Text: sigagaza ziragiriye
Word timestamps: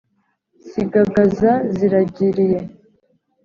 sigagaza 0.69 1.51
ziragiriye 1.77 2.59